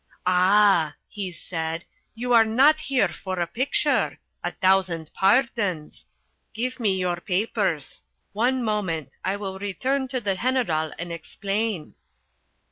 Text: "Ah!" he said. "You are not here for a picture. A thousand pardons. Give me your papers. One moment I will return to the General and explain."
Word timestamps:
"Ah!" 0.25 0.95
he 1.07 1.31
said. 1.31 1.85
"You 2.15 2.33
are 2.33 2.43
not 2.43 2.79
here 2.79 3.09
for 3.09 3.37
a 3.37 3.45
picture. 3.45 4.19
A 4.43 4.49
thousand 4.49 5.13
pardons. 5.13 6.07
Give 6.55 6.79
me 6.79 6.97
your 6.97 7.17
papers. 7.17 8.01
One 8.33 8.63
moment 8.63 9.09
I 9.23 9.35
will 9.35 9.59
return 9.59 10.07
to 10.07 10.19
the 10.19 10.33
General 10.37 10.91
and 10.97 11.11
explain." 11.11 11.93